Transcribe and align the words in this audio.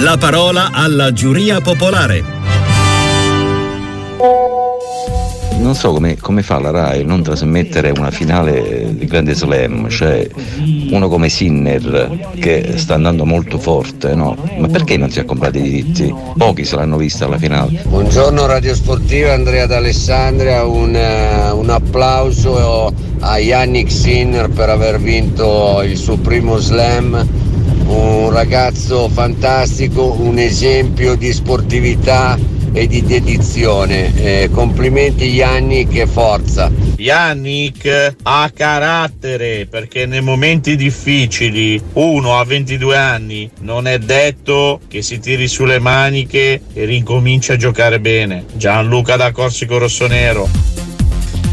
La 0.00 0.18
parola 0.18 0.70
alla 0.72 1.12
giuria 1.12 1.60
popolare. 1.60 2.36
non 5.58 5.74
so 5.74 5.92
come, 5.92 6.16
come, 6.16 6.42
fa 6.42 6.60
la 6.60 6.70
RAI 6.70 7.04
non 7.04 7.22
trasmettere 7.22 7.90
una 7.90 8.12
finale 8.12 8.94
di 8.94 9.04
Grande 9.06 9.34
Slam, 9.34 9.88
cioè 9.88 10.28
uno 10.90 11.08
come 11.08 11.28
Sinner 11.28 12.34
che 12.38 12.74
sta 12.76 12.94
andando 12.94 13.24
molto 13.24 13.58
forte, 13.58 14.14
no? 14.14 14.36
Ma 14.58 14.68
perché 14.68 14.96
non 14.96 15.10
si 15.10 15.18
è 15.18 15.24
comprato 15.24 15.58
i 15.58 15.62
diritti? 15.62 16.14
Pochi 16.36 16.64
se 16.64 16.76
l'hanno 16.76 16.96
vista 16.96 17.24
alla 17.24 17.38
finale. 17.38 17.82
Buongiorno 17.84 18.46
Radio 18.46 18.76
Sportiva, 18.76 19.32
Andrea 19.32 19.66
d'Alessandria, 19.66 20.64
un, 20.64 20.94
uh, 20.94 21.58
un 21.58 21.68
applauso 21.68 22.94
a 23.18 23.38
Yannick 23.38 23.90
Sinner 23.90 24.48
per 24.50 24.68
aver 24.68 25.00
vinto 25.00 25.82
il 25.82 25.96
suo 25.96 26.16
primo 26.16 26.58
slam 26.58 27.45
un 27.86 28.30
ragazzo 28.30 29.08
fantastico, 29.08 30.16
un 30.18 30.38
esempio 30.38 31.14
di 31.14 31.32
sportività 31.32 32.38
e 32.72 32.86
di 32.86 33.02
dedizione. 33.02 34.12
Eh, 34.16 34.50
complimenti 34.52 35.24
Yannick 35.24 35.96
e 35.96 36.06
forza. 36.06 36.70
Yannick 36.96 38.16
ha 38.22 38.50
carattere 38.54 39.66
perché 39.66 40.04
nei 40.04 40.20
momenti 40.20 40.76
difficili, 40.76 41.80
uno 41.94 42.38
a 42.38 42.44
22 42.44 42.96
anni, 42.96 43.50
non 43.60 43.86
è 43.86 43.98
detto 43.98 44.80
che 44.88 45.00
si 45.00 45.18
tiri 45.18 45.48
sulle 45.48 45.78
maniche 45.78 46.60
e 46.72 46.84
rincomincia 46.84 47.54
a 47.54 47.56
giocare 47.56 47.98
bene. 47.98 48.44
Gianluca 48.54 49.16
da 49.16 49.32
Corsico 49.32 49.78
Rossonero. 49.78 50.75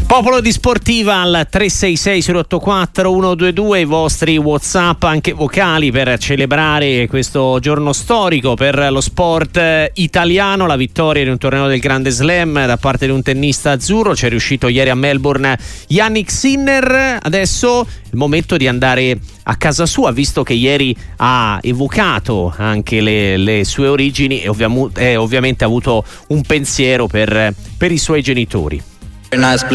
Popolo 0.06 0.40
di 0.40 0.52
Sportiva 0.52 1.22
al 1.22 1.48
366 1.50 2.36
084 2.36 3.10
122 3.10 3.80
i 3.80 3.84
vostri 3.84 4.36
Whatsapp 4.36 5.02
anche 5.02 5.32
vocali 5.32 5.90
per 5.90 6.18
celebrare 6.18 7.08
questo 7.08 7.58
giorno 7.58 7.92
storico 7.92 8.54
per 8.54 8.92
lo 8.92 9.00
sport 9.00 9.90
italiano, 9.94 10.66
la 10.66 10.76
vittoria 10.76 11.24
di 11.24 11.30
un 11.30 11.38
torneo 11.38 11.66
del 11.66 11.80
Grande 11.80 12.10
Slam 12.10 12.64
da 12.66 12.76
parte 12.76 13.06
di 13.06 13.12
un 13.12 13.22
tennista 13.22 13.72
azzurro, 13.72 14.12
c'è 14.12 14.28
riuscito 14.28 14.68
ieri 14.68 14.90
a 14.90 14.94
Melbourne 14.94 15.58
Yannick 15.88 16.30
Sinner, 16.30 17.18
adesso 17.20 17.84
il 18.10 18.16
momento 18.16 18.56
di 18.56 18.68
andare 18.68 19.18
a 19.44 19.56
casa 19.56 19.84
sua, 19.84 20.12
visto 20.12 20.44
che 20.44 20.52
ieri 20.52 20.94
ha 21.16 21.58
evocato 21.60 22.54
anche 22.56 23.00
le, 23.00 23.36
le 23.36 23.64
sue 23.64 23.88
origini 23.88 24.42
e 24.42 24.48
ovvia- 24.48 24.70
eh, 24.96 25.16
ovviamente 25.16 25.64
ha 25.64 25.66
avuto 25.66 26.04
un 26.28 26.42
pensiero 26.42 27.08
per, 27.08 27.52
per 27.76 27.90
i 27.90 27.98
suoi 27.98 28.22
genitori. 28.22 28.92
Nice 29.36 29.66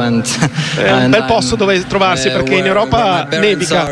and, 0.00 0.24
è 0.76 0.90
un 0.92 1.10
bel 1.10 1.24
posto 1.24 1.56
dove 1.56 1.86
trovarsi 1.86 2.28
uh, 2.28 2.32
perché 2.32 2.54
in 2.54 2.66
Europa 2.66 3.26
nevica. 3.30 3.90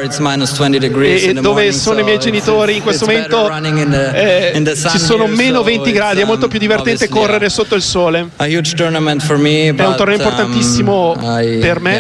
e 1.31 1.33
dove 1.35 1.73
sono 1.73 2.01
i 2.01 2.03
miei 2.03 2.19
genitori 2.19 2.77
in 2.77 2.83
questo 2.83 3.07
momento 3.07 3.51
eh, 3.53 4.75
ci 4.89 4.99
sono 4.99 5.27
meno 5.27 5.63
20 5.63 5.93
gradi 5.93 6.21
è 6.21 6.25
molto 6.25 6.49
più 6.49 6.59
divertente 6.59 7.09
correre 7.09 7.49
sotto 7.49 7.75
il 7.75 7.83
sole. 7.83 8.29
È 9.85 9.87
un 9.87 9.97
torneo 9.97 10.17
importantissimo 10.17 11.15
um, 11.17 11.61
per 11.61 11.81
me. 11.81 11.97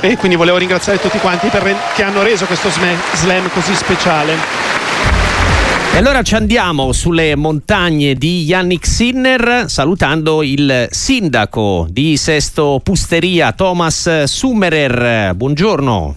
e 0.00 0.16
quindi 0.16 0.36
volevo 0.36 0.56
ringraziare 0.58 0.98
tutti 1.00 1.18
quanti 1.18 1.48
che 1.94 2.02
hanno 2.02 2.22
reso 2.22 2.46
questo 2.46 2.68
slam 3.14 3.50
così 3.52 3.74
speciale 3.74 5.11
e 5.94 5.98
allora 5.98 6.22
ci 6.22 6.34
andiamo 6.34 6.92
sulle 6.92 7.36
montagne 7.36 8.14
di 8.14 8.44
Yannick 8.44 8.86
Sinner 8.86 9.64
salutando 9.66 10.42
il 10.42 10.86
sindaco 10.88 11.86
di 11.90 12.16
Sesto 12.16 12.80
Pusteria, 12.82 13.52
Thomas 13.52 14.24
Summerer. 14.24 15.34
Buongiorno. 15.34 16.16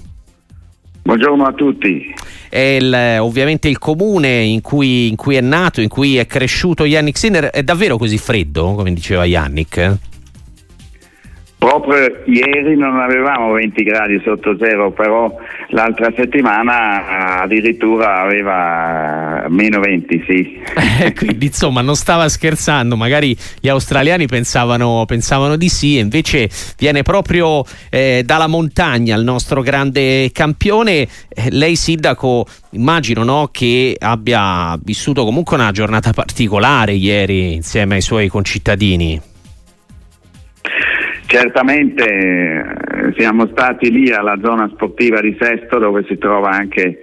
Buongiorno 1.04 1.44
a 1.44 1.52
tutti. 1.52 2.14
È 2.48 2.58
il, 2.58 3.18
ovviamente 3.20 3.68
il 3.68 3.78
comune 3.78 4.44
in 4.44 4.62
cui, 4.62 5.10
in 5.10 5.18
cui, 5.18 5.36
è 5.36 5.42
nato, 5.42 5.82
in 5.82 5.90
cui 5.90 6.16
è 6.16 6.26
cresciuto 6.26 6.86
Yannick 6.86 7.18
Sinner. 7.18 7.50
È 7.50 7.62
davvero 7.62 7.98
così 7.98 8.18
freddo, 8.18 8.76
come 8.76 8.94
diceva 8.94 9.26
Yannick? 9.26 9.98
Proprio 11.66 12.22
ieri 12.26 12.78
non 12.78 13.00
avevamo 13.00 13.54
20 13.54 13.82
gradi 13.82 14.22
sotto 14.24 14.56
zero, 14.56 14.92
però 14.92 15.36
l'altra 15.70 16.14
settimana 16.16 17.40
addirittura 17.42 18.22
aveva 18.22 19.48
meno 19.50 19.80
20, 19.80 20.24
sì. 20.28 20.62
Eh, 20.98 21.14
quindi 21.14 21.48
insomma 21.48 21.82
non 21.82 21.96
stava 21.96 22.30
scherzando, 22.30 22.96
magari 22.96 23.36
gli 23.60 23.68
australiani 23.68 24.28
pensavano, 24.28 25.04
pensavano 25.06 25.58
di 25.58 25.68
sì, 25.68 25.98
invece 25.98 26.50
viene 26.78 27.02
proprio 27.02 27.64
eh, 27.90 28.22
dalla 28.24 28.48
montagna 28.48 29.16
il 29.16 29.24
nostro 29.24 29.62
grande 29.64 30.30
campione. 30.32 31.08
Eh, 31.28 31.50
lei 31.50 31.76
sindaco 31.76 32.46
immagino 32.72 33.24
no, 33.24 33.50
che 33.52 33.96
abbia 34.00 34.80
vissuto 34.84 35.26
comunque 35.26 35.58
una 35.58 35.72
giornata 35.72 36.14
particolare 36.14 36.94
ieri 36.94 37.56
insieme 37.56 37.96
ai 37.96 38.02
suoi 38.02 38.28
concittadini. 38.28 39.34
Certamente 41.28 42.06
eh, 42.06 43.14
siamo 43.18 43.48
stati 43.48 43.92
lì 43.92 44.12
alla 44.12 44.38
zona 44.42 44.70
sportiva 44.74 45.20
di 45.22 45.36
Sesto 45.40 45.80
dove 45.80 46.06
si 46.08 46.18
trova 46.18 46.50
anche 46.50 47.00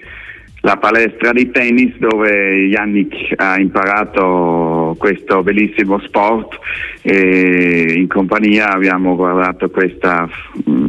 la 0.65 0.77
palestra 0.77 1.33
di 1.33 1.51
tennis 1.51 1.97
dove 1.99 2.67
Yannick 2.67 3.33
ha 3.37 3.59
imparato 3.59 4.95
questo 4.97 5.43
bellissimo 5.43 5.99
sport 5.99 6.57
e 7.03 7.95
in 7.97 8.07
compagnia 8.07 8.71
abbiamo 8.73 9.17
guardato 9.17 9.71
questa, 9.71 10.29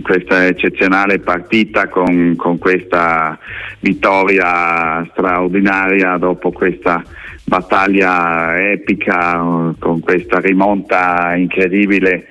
questa 0.04 0.46
eccezionale 0.46 1.18
partita 1.20 1.88
con, 1.88 2.36
con, 2.38 2.60
questa 2.60 3.38
vittoria 3.80 5.04
straordinaria 5.10 6.18
dopo 6.18 6.52
questa 6.52 7.04
battaglia 7.46 8.72
epica 8.72 9.74
con 9.80 10.00
questa 10.02 10.40
rimonta 10.40 11.34
incredibile 11.36 12.28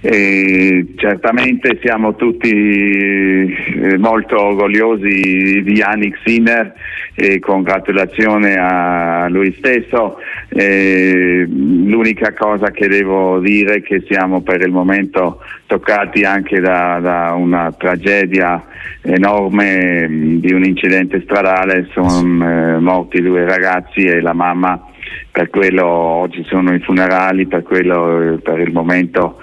e 0.00 0.86
certamente 0.96 1.78
siamo 1.82 2.14
tutti 2.16 2.48
eh, 2.50 3.98
molto 3.98 4.40
orgogliosi 4.40 5.62
di 5.62 5.72
Yannick 5.72 6.18
Sinner 6.24 6.74
e 7.14 7.38
congratulazioni 7.38 8.54
a 8.56 9.28
lui 9.28 9.54
stesso. 9.58 10.18
E 10.48 11.46
l'unica 11.48 12.32
cosa 12.32 12.70
che 12.70 12.88
devo 12.88 13.38
dire 13.40 13.74
è 13.74 13.82
che 13.82 14.02
siamo 14.08 14.40
per 14.40 14.62
il 14.62 14.72
momento 14.72 15.40
toccati 15.66 16.22
anche 16.22 16.60
da, 16.60 16.98
da 17.00 17.34
una 17.34 17.72
tragedia 17.76 18.64
enorme 19.02 20.06
di 20.40 20.52
un 20.52 20.64
incidente 20.64 21.20
stradale, 21.22 21.88
sono 21.92 22.18
eh, 22.18 22.78
morti 22.78 23.20
due 23.22 23.44
ragazzi 23.44 24.00
e 24.00 24.20
la 24.20 24.32
mamma 24.32 24.89
per 25.30 25.50
quello 25.50 25.86
oggi 25.86 26.44
sono 26.44 26.74
i 26.74 26.80
funerali, 26.80 27.46
per 27.46 27.62
quello 27.62 28.38
per 28.42 28.58
il 28.60 28.72
momento 28.72 29.38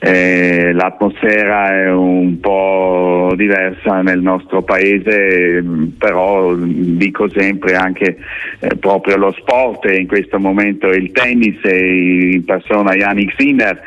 eh, 0.00 0.72
l'atmosfera 0.72 1.70
è 1.72 1.90
un 1.90 2.38
po' 2.38 3.32
diversa 3.34 4.00
nel 4.00 4.20
nostro 4.20 4.62
paese, 4.62 5.64
però 5.98 6.54
dico 6.54 7.28
sempre 7.30 7.74
anche 7.74 8.16
eh, 8.60 8.76
proprio 8.76 9.16
lo 9.16 9.32
sport 9.32 9.86
e 9.86 9.96
in 9.96 10.06
questo 10.06 10.38
momento 10.38 10.86
il 10.88 11.10
tennis 11.10 11.58
e 11.64 12.32
in 12.34 12.44
persona 12.44 12.94
Yannick 12.94 13.34
Sinner 13.36 13.80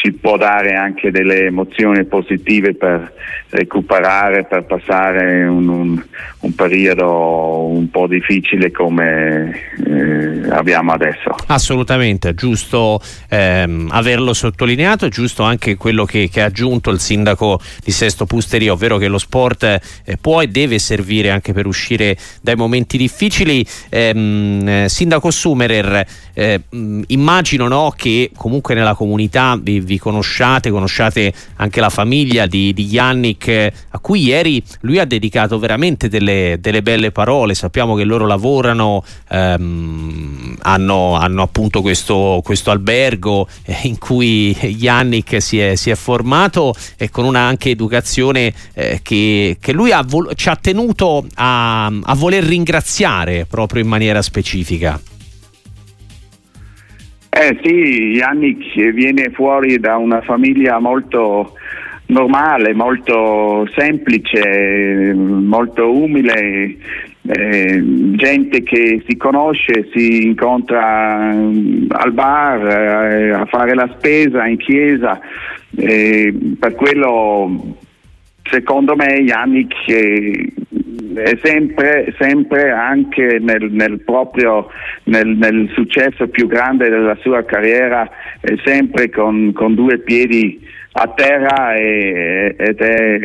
ci 0.00 0.12
può 0.12 0.36
dare 0.36 0.74
anche 0.74 1.10
delle 1.10 1.46
emozioni 1.46 2.04
positive 2.04 2.74
per 2.74 3.12
recuperare, 3.50 4.44
per 4.44 4.64
passare 4.64 5.44
un, 5.44 5.68
un, 5.68 6.02
un 6.40 6.54
periodo 6.54 7.64
un 7.64 7.90
po' 7.90 8.06
difficile 8.06 8.70
come 8.70 9.72
eh, 9.84 10.50
abbiamo 10.50 10.92
adesso. 10.92 11.34
Assolutamente, 11.46 12.34
giusto 12.34 13.00
ehm, 13.28 13.88
averlo 13.90 14.32
sottolineato, 14.34 15.06
è 15.06 15.08
giusto 15.08 15.42
anche 15.42 15.74
quello 15.74 16.04
che, 16.04 16.28
che, 16.30 16.42
ha 16.42 16.44
aggiunto 16.44 16.90
il 16.90 17.00
sindaco 17.00 17.60
di 17.82 17.90
Sesto 17.90 18.24
Pusteria, 18.24 18.72
ovvero 18.72 18.98
che 18.98 19.08
lo 19.08 19.18
sport 19.18 19.64
eh, 19.64 19.80
può 20.20 20.42
e 20.42 20.46
deve 20.46 20.78
servire 20.78 21.30
anche 21.30 21.52
per 21.52 21.66
uscire 21.66 22.16
dai 22.40 22.54
momenti 22.54 22.96
difficili. 22.96 23.66
Ehm, 23.88 24.62
eh, 24.68 24.88
sindaco 24.88 25.32
Sumerer, 25.32 26.06
eh, 26.34 26.60
immagino 27.08 27.66
no, 27.66 27.92
che 27.96 28.30
comunque 28.36 28.74
nella 28.74 28.94
comunità 28.94 29.58
vi, 29.60 29.80
vi 29.88 29.98
conosciate, 29.98 30.70
conosciate 30.70 31.32
anche 31.56 31.80
la 31.80 31.88
famiglia 31.88 32.46
di, 32.46 32.72
di 32.74 32.84
Yannick, 32.84 33.72
a 33.88 33.98
cui 33.98 34.22
ieri 34.22 34.62
lui 34.82 34.98
ha 34.98 35.06
dedicato 35.06 35.58
veramente 35.58 36.08
delle, 36.08 36.58
delle 36.60 36.82
belle 36.82 37.10
parole. 37.10 37.54
Sappiamo 37.54 37.94
che 37.94 38.04
loro 38.04 38.26
lavorano, 38.26 39.02
ehm, 39.30 40.58
hanno, 40.60 41.14
hanno, 41.14 41.42
appunto 41.42 41.80
questo, 41.80 42.40
questo 42.44 42.70
albergo 42.70 43.48
eh, 43.64 43.78
in 43.84 43.98
cui 43.98 44.56
Yannick 44.60 45.40
si 45.42 45.58
è, 45.58 45.74
si 45.74 45.90
è, 45.90 45.94
formato 45.94 46.74
e 46.96 47.08
con 47.10 47.24
una 47.24 47.40
anche 47.40 47.70
educazione 47.70 48.52
eh, 48.74 49.00
che, 49.02 49.56
che, 49.58 49.72
lui 49.72 49.90
ha 49.90 50.04
vol- 50.06 50.32
ci 50.34 50.50
ha 50.50 50.56
tenuto 50.56 51.26
a, 51.34 51.86
a 51.86 52.14
voler 52.14 52.44
ringraziare 52.44 53.46
proprio 53.46 53.82
in 53.82 53.88
maniera 53.88 54.20
specifica. 54.20 55.00
Eh 57.40 57.56
sì, 57.62 58.16
Yannick 58.16 58.90
viene 58.90 59.30
fuori 59.30 59.78
da 59.78 59.96
una 59.96 60.20
famiglia 60.22 60.80
molto 60.80 61.52
normale, 62.06 62.74
molto 62.74 63.64
semplice, 63.76 65.14
molto 65.14 65.88
umile, 65.88 66.76
eh, 67.28 67.80
gente 68.16 68.64
che 68.64 69.04
si 69.06 69.16
conosce, 69.16 69.88
si 69.94 70.24
incontra 70.24 71.30
mm, 71.32 71.84
al 71.90 72.12
bar, 72.12 72.66
eh, 72.66 73.30
a 73.30 73.44
fare 73.44 73.72
la 73.72 73.88
spesa, 73.96 74.44
in 74.44 74.56
chiesa. 74.56 75.20
Eh, 75.76 76.34
per 76.58 76.74
quello 76.74 77.76
secondo 78.50 78.96
me 78.96 79.20
Yannick 79.20 79.74
eh, 79.86 80.52
sempre, 81.42 82.14
sempre 82.18 82.70
anche 82.70 83.38
nel, 83.40 83.70
nel 83.70 84.00
proprio 84.00 84.68
nel, 85.04 85.28
nel, 85.28 85.70
successo 85.74 86.28
più 86.28 86.46
grande 86.46 86.88
della 86.88 87.16
sua 87.20 87.44
carriera, 87.44 88.08
sempre 88.64 89.10
con, 89.10 89.52
con 89.52 89.74
due 89.74 89.98
piedi 89.98 90.66
a 90.92 91.08
terra 91.14 91.74
e, 91.76 92.54
ed 92.58 92.80
è, 92.80 93.18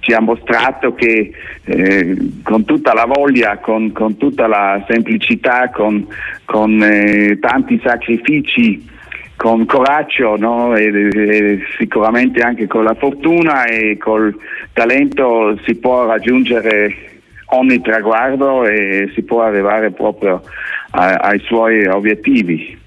ci 0.00 0.12
ha 0.12 0.20
mostrato 0.20 0.94
che 0.94 1.32
eh, 1.64 2.16
con 2.42 2.64
tutta 2.64 2.94
la 2.94 3.04
voglia, 3.04 3.58
con, 3.58 3.92
con 3.92 4.16
tutta 4.16 4.46
la 4.46 4.82
semplicità, 4.88 5.70
con, 5.70 6.06
con 6.44 6.82
eh, 6.82 7.38
tanti 7.38 7.80
sacrifici, 7.84 8.88
con 9.36 9.66
coraggio 9.66 10.36
no? 10.36 10.74
e, 10.74 11.10
e 11.12 11.58
sicuramente 11.76 12.40
anche 12.40 12.66
con 12.66 12.84
la 12.84 12.94
fortuna 12.94 13.64
e 13.64 13.98
col 13.98 14.34
talento 14.72 15.58
si 15.64 15.74
può 15.74 16.06
raggiungere 16.06 17.11
ogni 17.52 17.80
traguardo 17.80 18.64
e 18.64 19.10
si 19.14 19.22
può 19.22 19.42
arrivare 19.42 19.90
proprio 19.90 20.42
a, 20.90 21.14
ai 21.14 21.40
suoi 21.40 21.86
obiettivi. 21.86 22.80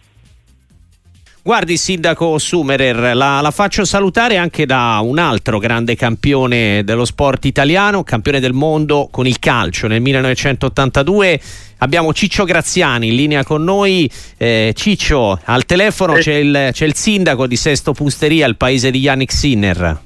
Guardi, 1.45 1.77
Sindaco 1.77 2.39
Sumerer, 2.39 3.15
la, 3.15 3.39
la, 3.39 3.51
faccio 3.51 3.85
salutare 3.85 4.37
anche 4.37 4.65
da 4.65 4.99
un 5.03 5.19
altro 5.19 5.59
grande 5.59 5.95
campione 5.95 6.83
dello 6.83 7.05
sport 7.05 7.45
italiano, 7.45 8.03
campione 8.03 8.39
del 8.39 8.53
mondo 8.53 9.09
con 9.11 9.27
il 9.27 9.37
calcio 9.37 9.85
nel 9.85 10.01
1982. 10.01 11.39
Abbiamo 11.77 12.13
Ciccio 12.13 12.45
Graziani 12.45 13.09
in 13.09 13.15
linea 13.15 13.43
con 13.43 13.63
noi. 13.63 14.09
Eh, 14.37 14.73
Ciccio, 14.75 15.39
al 15.43 15.65
telefono 15.65 16.15
eh. 16.15 16.21
c'è, 16.21 16.33
il, 16.33 16.69
c'è, 16.71 16.85
il, 16.85 16.95
sindaco 16.95 17.45
di 17.45 17.57
Sesto 17.57 17.93
Pusteria, 17.93 18.47
il 18.47 18.55
paese 18.55 18.89
di 18.89 18.97
Yannick 18.97 19.31
Sinner. 19.31 19.99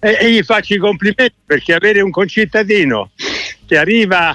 E, 0.00 0.18
e 0.20 0.32
gli 0.32 0.42
faccio 0.42 0.74
i 0.74 0.78
complimenti 0.78 1.36
perché 1.46 1.72
avere 1.72 2.00
un 2.00 2.10
concittadino 2.10 3.10
che 3.66 3.76
arriva 3.76 4.34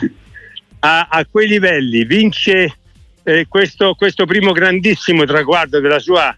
a, 0.80 1.08
a 1.10 1.26
quei 1.26 1.48
livelli, 1.48 2.06
vince 2.06 2.78
eh, 3.24 3.46
questo, 3.48 3.96
questo, 3.96 4.26
primo 4.26 4.52
grandissimo 4.52 5.26
traguardo 5.26 5.80
della 5.80 6.00
sua 6.00 6.36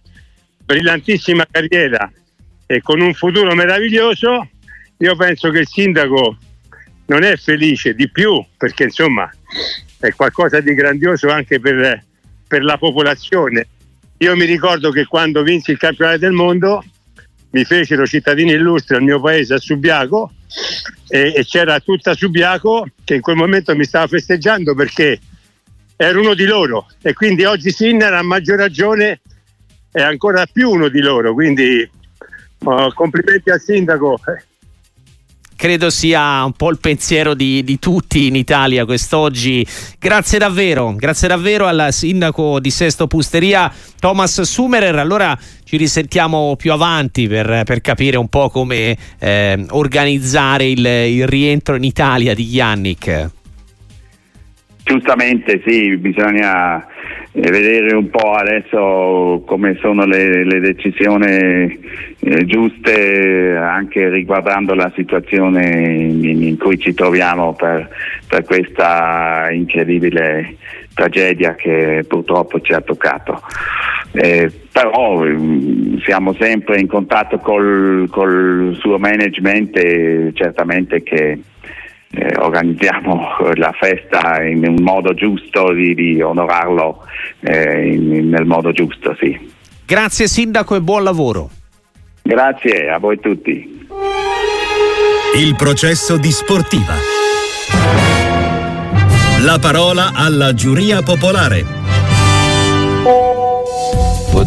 brillantissima 0.64 1.46
carriera 1.50 2.12
e 2.66 2.82
con 2.82 3.02
un 3.02 3.14
futuro 3.14 3.54
meraviglioso, 3.54 4.50
io 4.98 5.16
penso 5.16 5.50
che 5.50 5.60
il 5.60 5.68
sindaco 5.68 6.38
non 7.08 7.24
è 7.24 7.36
felice 7.36 7.94
di 7.94 8.10
più 8.10 8.44
perché 8.58 8.84
insomma 8.84 9.30
è 10.00 10.12
qualcosa 10.14 10.60
di 10.62 10.74
grandioso 10.74 11.30
anche 11.30 11.60
per, 11.60 12.04
per 12.48 12.64
la 12.64 12.78
popolazione. 12.78 13.68
Io 14.18 14.36
mi 14.36 14.46
ricordo 14.46 14.92
che 14.92 15.06
quando 15.06 15.44
vinsi 15.44 15.72
il 15.72 15.78
campionato 15.78 16.20
del 16.20 16.32
mondo 16.32 16.84
mi 17.52 17.66
fecero 17.66 18.06
cittadini 18.06 18.52
illustri 18.52 18.96
al 18.96 19.04
mio 19.04 19.20
paese 19.20 19.56
a 19.56 19.58
Subiaco 19.58 20.32
e, 21.08 21.34
e 21.36 21.46
c'era 21.46 21.80
tutta 21.80 22.14
Subiaco 22.14 22.88
che 23.04 23.16
in 23.16 23.22
quel 23.22 23.36
momento 23.36 23.76
mi 23.76 23.86
stava 23.86 24.08
festeggiando 24.08 24.74
perché 24.76 25.20
era 25.96 26.20
uno 26.20 26.34
di 26.34 26.46
loro 26.46 26.88
e 27.02 27.14
quindi 27.14 27.44
oggi 27.44 27.72
Sinner 27.72 28.14
a 28.14 28.22
maggior 28.22 28.58
ragione 28.58 29.22
è 29.92 30.02
ancora 30.02 30.46
più 30.46 30.70
uno 30.70 30.88
di 30.88 31.02
loro, 31.02 31.34
quindi 31.34 31.90
oh, 32.64 32.94
complimenti 32.94 33.50
al 33.50 33.60
sindaco. 33.60 34.20
Credo 35.62 35.92
sia 35.92 36.44
un 36.44 36.54
po' 36.54 36.72
il 36.72 36.80
pensiero 36.80 37.36
di, 37.36 37.64
di, 37.64 37.78
tutti 37.78 38.26
in 38.26 38.36
Italia 38.36 38.84
quest'oggi. 38.84 39.64
Grazie 40.00 40.40
davvero, 40.40 40.96
grazie 40.96 41.28
davvero 41.28 41.68
al 41.68 41.90
sindaco 41.92 42.60
di 42.60 42.72
Sesto 42.72 43.06
Pusteria 43.06 43.72
Thomas 44.00 44.42
Sumerer. 44.42 44.96
Allora 44.96 45.38
ci 45.64 45.78
risentiamo 45.78 46.56
più 46.56 46.72
avanti 46.72 47.28
per, 47.28 47.62
per 47.64 47.80
capire 47.82 48.18
un 48.18 48.28
po' 48.28 48.50
come 48.50 48.98
eh, 49.20 49.66
organizzare 49.70 50.68
il, 50.68 50.84
il 50.84 51.28
rientro 51.28 51.76
in 51.76 51.84
Italia 51.84 52.34
di 52.34 52.44
Yannick. 52.48 53.30
Giustamente 54.84 55.62
sì, 55.66 55.96
bisogna 55.98 56.86
eh, 57.34 57.50
vedere 57.50 57.96
un 57.96 58.10
po' 58.10 58.34
adesso 58.34 59.44
come 59.46 59.78
sono 59.80 60.06
le, 60.06 60.44
le 60.44 60.60
decisioni 60.60 61.80
eh, 62.20 62.46
giuste 62.46 63.56
anche 63.56 64.10
riguardando 64.10 64.74
la 64.74 64.92
situazione 64.96 65.66
in, 65.66 66.44
in 66.44 66.58
cui 66.58 66.78
ci 66.80 66.94
troviamo 66.94 67.54
per, 67.54 67.90
per, 68.28 68.44
questa 68.44 69.50
incredibile 69.52 70.58
tragedia 70.94 71.56
che 71.56 72.04
purtroppo 72.08 72.60
ci 72.60 72.74
ha 72.74 72.82
toccato. 72.82 73.42
Eh, 74.14 74.52
però 74.72 75.24
mm, 75.24 76.00
siamo 76.04 76.34
sempre 76.34 76.80
in 76.80 76.88
contatto 76.88 77.38
col, 77.38 78.08
col 78.10 78.76
suo 78.78 78.98
management 78.98 79.78
e 79.78 80.32
certamente 80.34 81.02
che 81.02 81.40
eh, 82.12 82.36
organizziamo 82.38 83.38
la 83.56 83.74
festa 83.80 84.42
in 84.44 84.68
un 84.68 84.82
modo 84.82 85.14
giusto 85.14 85.72
di, 85.74 85.94
di 85.94 86.22
onorarlo 86.22 87.06
eh, 87.40 87.94
in, 87.94 88.30
nel 88.30 88.46
modo 88.46 88.72
giusto, 88.72 89.16
sì. 89.20 89.50
Grazie 89.86 90.28
Sindaco 90.28 90.76
e 90.76 90.82
buon 90.82 91.04
lavoro. 91.04 91.50
Grazie 92.22 92.90
a 92.90 93.00
voi 93.00 93.20
tutti. 93.20 93.88
Il 95.36 95.56
processo 95.56 96.18
di 96.18 96.32
sportiva. 96.32 96.94
La 99.44 99.58
parola 99.60 100.12
alla 100.14 100.54
giuria 100.54 101.02
popolare. 101.02 101.66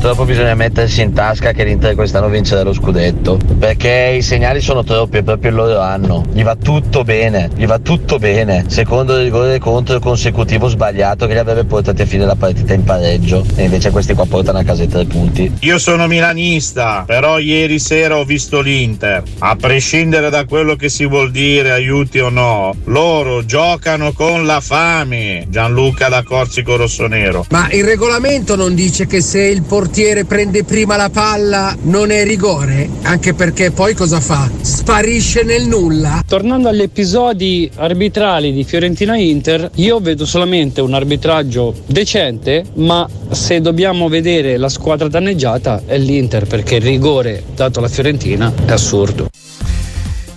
Purtroppo 0.05 0.31
bisogna 0.31 0.55
mettersi 0.55 1.01
in 1.01 1.15
tasca 1.15 1.53
che 1.53 1.65
l'Inter 1.65 1.95
quest'anno 1.95 2.29
vincerà 2.29 2.61
lo 2.61 2.75
scudetto. 2.75 3.39
Perché 3.59 4.17
i 4.19 4.21
segnali 4.21 4.61
sono 4.61 4.85
troppi, 4.85 5.23
proprio 5.23 5.49
il 5.49 5.57
loro 5.57 5.81
anno. 5.81 6.23
Gli 6.31 6.43
va 6.43 6.57
tutto 6.57 7.05
bene, 7.05 7.49
gli 7.57 7.65
va 7.65 7.79
tutto 7.79 8.19
bene. 8.19 8.67
Secondo 8.67 9.17
rigore 9.17 9.59
contro 9.59 9.99
consecutivo 10.01 10.69
sbagliato 10.69 11.27
che 11.27 11.33
li 11.33 11.39
avrebbe 11.39 11.65
portati 11.65 12.03
a 12.03 12.05
fine 12.05 12.27
la 12.27 12.35
partita 12.35 12.75
in 12.75 12.85
pareggio. 12.85 13.47
E 13.55 13.65
invece 13.65 13.91
questi 13.91 14.13
qua 14.13 14.27
portano 14.27 14.59
a 14.59 14.63
casa 14.63 14.83
i 14.83 14.89
tre 14.89 15.07
punti. 15.07 15.51
Io 15.61 15.79
sono 15.79 16.07
milanista, 16.07 17.05
però 17.07 17.39
ieri 17.39 17.79
sera 17.79 18.19
ho 18.19 18.25
visto 18.25 18.61
l'Inter. 18.61 19.23
A 19.39 19.57
prescindere 19.57 20.29
da 20.29 20.45
quello 20.45 20.77
che 20.77 20.91
si 20.91 21.07
vuol 21.07 21.31
dire, 21.31 21.71
aiuti 21.71 22.19
o 22.19 22.29
no, 22.29 22.75
loro 22.85 23.43
giocano 23.47 24.13
con 24.13 24.45
la 24.45 24.61
fame. 24.61 25.47
Gianluca 25.49 26.11
da 26.11 26.23
Corsico 26.23 26.77
Rossonero. 26.77 27.47
Ma 27.49 27.71
il 27.71 27.85
regolamento 27.85 28.55
non 28.55 28.75
dice 28.75 29.07
che 29.07 29.23
se 29.23 29.41
il 29.41 29.63
portiere 29.63 29.93
portiere 29.95 30.25
prende 30.25 30.65
prima 30.65 30.97
la 30.97 31.09
palla 31.09 31.77
non 31.83 32.11
è 32.11 32.25
rigore? 32.25 32.89
Anche 33.03 33.33
perché 33.33 33.71
poi 33.71 33.95
cosa 33.95 34.19
fa? 34.19 34.51
Sparisce 34.61 35.45
nel 35.45 35.69
nulla. 35.69 36.21
Tornando 36.27 36.69
agli 36.69 36.81
episodi 36.81 37.71
arbitrali 37.77 38.53
di 38.53 38.65
Fiorentina 38.65 39.17
Inter, 39.17 39.71
io 39.77 40.01
vedo 40.01 40.27
solamente 40.27 40.81
un 40.81 40.95
arbitraggio 40.95 41.73
decente, 41.87 42.65
ma 42.75 43.09
se 43.31 43.61
dobbiamo 43.61 44.09
vedere 44.09 44.57
la 44.57 44.69
squadra 44.69 45.07
danneggiata 45.07 45.83
è 45.87 45.97
l'Inter 45.97 46.49
perché 46.49 46.75
il 46.75 46.83
rigore 46.83 47.45
dato 47.55 47.79
alla 47.79 47.87
Fiorentina 47.87 48.53
è 48.67 48.73
assurdo. 48.73 49.29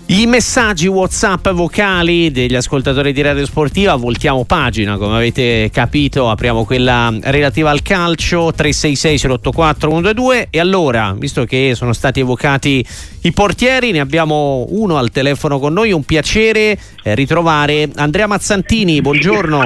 I 0.09 0.25
messaggi 0.25 0.87
WhatsApp 0.87 1.49
vocali 1.49 2.31
degli 2.31 2.55
ascoltatori 2.55 3.11
di 3.11 3.21
Radio 3.21 3.45
Sportiva, 3.45 3.93
voltiamo 3.95 4.45
pagina, 4.45 4.95
come 4.95 5.17
avete 5.17 5.69
capito, 5.69 6.29
apriamo 6.29 6.63
quella 6.63 7.13
relativa 7.23 7.71
al 7.71 7.81
calcio 7.81 8.53
366 8.53 9.31
084 9.31 9.89
122 9.89 10.47
e 10.49 10.59
allora, 10.61 11.13
visto 11.17 11.43
che 11.43 11.73
sono 11.75 11.91
stati 11.91 12.21
evocati 12.21 12.85
i 13.27 13.33
portieri, 13.33 13.91
ne 13.91 13.99
abbiamo 13.99 14.65
uno 14.69 14.97
al 14.97 15.11
telefono 15.11 15.59
con 15.59 15.73
noi, 15.73 15.91
un 15.91 16.03
piacere 16.03 16.77
eh, 17.03 17.13
ritrovare 17.13 17.89
Andrea 17.95 18.25
Mazzantini, 18.25 19.01
buongiorno. 19.01 19.61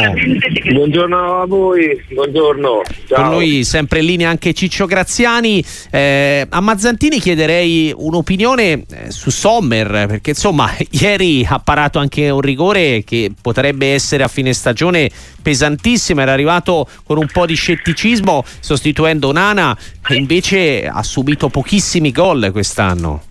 Buongiorno 0.73 1.41
a 1.41 1.45
voi, 1.45 2.03
buongiorno. 2.09 2.81
Ciao. 3.07 3.21
Con 3.21 3.31
noi 3.31 3.63
sempre 3.63 3.99
in 3.99 4.05
linea 4.05 4.29
anche 4.29 4.53
Ciccio 4.53 4.85
Graziani. 4.85 5.63
Eh, 5.91 6.47
a 6.49 6.59
Mazzantini 6.59 7.19
chiederei 7.19 7.93
un'opinione 7.95 8.63
eh, 8.71 8.83
su 9.09 9.29
Sommer, 9.29 10.05
perché 10.07 10.31
insomma 10.31 10.69
ieri 10.89 11.45
ha 11.47 11.59
parato 11.59 11.99
anche 11.99 12.29
un 12.29 12.41
rigore 12.41 13.03
che 13.03 13.31
potrebbe 13.39 13.93
essere 13.93 14.23
a 14.23 14.27
fine 14.27 14.53
stagione 14.53 15.09
pesantissimo, 15.41 16.21
era 16.21 16.33
arrivato 16.33 16.87
con 17.03 17.17
un 17.17 17.27
po' 17.31 17.45
di 17.45 17.55
scetticismo 17.55 18.43
sostituendo 18.59 19.31
Nana 19.31 19.77
e 20.07 20.15
invece 20.15 20.87
ha 20.87 21.03
subito 21.03 21.49
pochissimi 21.49 22.11
gol 22.11 22.49
quest'anno. 22.51 23.29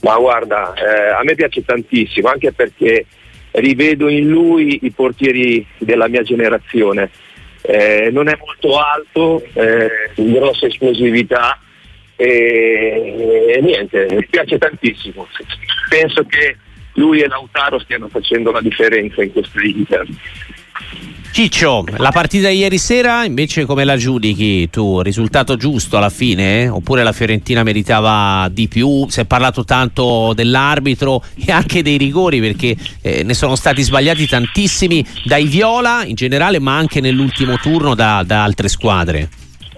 Ma 0.00 0.16
guarda, 0.16 0.74
eh, 0.74 1.08
a 1.10 1.22
me 1.24 1.34
piace 1.34 1.64
tantissimo, 1.64 2.28
anche 2.28 2.52
perché 2.52 3.06
rivedo 3.52 4.08
in 4.08 4.28
lui 4.28 4.80
i 4.82 4.90
portieri 4.90 5.66
della 5.78 6.08
mia 6.08 6.22
generazione. 6.22 7.10
Eh, 7.60 8.08
non 8.12 8.28
è 8.28 8.38
molto 8.38 8.78
alto, 8.78 9.44
eh, 9.54 10.10
grossa 10.14 10.66
esplosività, 10.66 11.58
e, 12.20 13.54
e 13.56 13.60
niente, 13.60 14.06
mi 14.10 14.26
piace 14.26 14.58
tantissimo. 14.58 15.26
Penso 15.88 16.24
che 16.24 16.56
lui 16.94 17.20
e 17.20 17.28
Lautaro 17.28 17.78
stiano 17.78 18.08
facendo 18.08 18.50
la 18.50 18.60
differenza 18.60 19.22
in 19.22 19.32
questo 19.32 19.60
Inter. 19.60 20.06
Ciccio, 21.38 21.84
la 21.98 22.10
partita 22.10 22.48
di 22.48 22.56
ieri 22.56 22.78
sera 22.78 23.24
invece 23.24 23.64
come 23.64 23.84
la 23.84 23.96
giudichi 23.96 24.68
tu? 24.70 25.00
Risultato 25.02 25.56
giusto 25.56 25.96
alla 25.96 26.10
fine? 26.10 26.66
Oppure 26.66 27.04
la 27.04 27.12
Fiorentina 27.12 27.62
meritava 27.62 28.48
di 28.50 28.66
più? 28.66 29.06
Si 29.08 29.20
è 29.20 29.24
parlato 29.24 29.62
tanto 29.62 30.32
dell'arbitro 30.34 31.22
e 31.38 31.52
anche 31.52 31.84
dei 31.84 31.96
rigori 31.96 32.40
perché 32.40 32.74
eh, 33.00 33.22
ne 33.22 33.34
sono 33.34 33.54
stati 33.54 33.82
sbagliati 33.82 34.26
tantissimi 34.26 35.06
dai 35.22 35.44
Viola 35.44 36.02
in 36.04 36.16
generale 36.16 36.58
ma 36.58 36.76
anche 36.76 37.00
nell'ultimo 37.00 37.56
turno 37.58 37.94
da, 37.94 38.24
da 38.26 38.42
altre 38.42 38.66
squadre. 38.66 39.28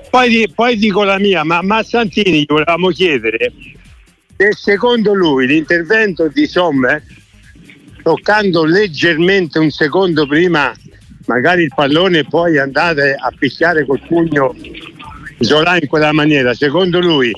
Poi, 0.08 0.50
poi, 0.54 0.78
dico 0.78 1.04
la 1.04 1.18
mia, 1.18 1.44
ma 1.44 1.60
Massantini 1.60 2.42
volevamo 2.48 2.88
chiedere 2.88 3.52
se 4.34 4.54
secondo 4.54 5.12
lui 5.12 5.46
l'intervento 5.46 6.26
di 6.28 6.46
Sommer 6.46 7.02
toccando 8.02 8.64
leggermente 8.64 9.58
un 9.58 9.68
secondo 9.70 10.26
prima 10.26 10.72
magari 11.30 11.62
il 11.62 11.72
pallone 11.72 12.24
poi 12.24 12.58
andate 12.58 13.14
a 13.16 13.32
picchiare 13.36 13.86
col 13.86 14.00
pugno 14.00 14.52
Zola 15.38 15.78
in 15.80 15.86
quella 15.86 16.12
maniera, 16.12 16.52
secondo 16.54 16.98
lui 16.98 17.32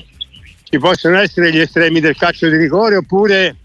ci 0.63 0.79
possono 0.79 1.19
essere 1.19 1.51
gli 1.51 1.59
estremi 1.59 1.99
del 1.99 2.17
calcio 2.17 2.49
di 2.49 2.57
rigore 2.57 2.95
oppure 2.95 3.55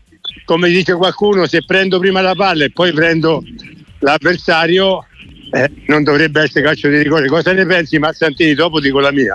come 0.45 0.69
dice 0.69 0.95
qualcuno 0.95 1.47
se 1.47 1.65
prendo 1.65 1.99
prima 1.99 2.21
la 2.21 2.35
palla 2.35 2.65
e 2.65 2.71
poi 2.71 2.93
prendo 2.93 3.43
l'avversario 4.01 5.07
eh, 5.51 5.71
non 5.87 6.03
dovrebbe 6.03 6.43
essere 6.43 6.63
calcio 6.63 6.89
di 6.89 7.03
rigore. 7.03 7.27
Cosa 7.27 7.53
ne 7.53 7.65
pensi 7.65 7.99
Mazzantini? 7.99 8.53
Dopo 8.53 8.81
dico 8.81 9.01
la 9.01 9.11
mia. 9.11 9.35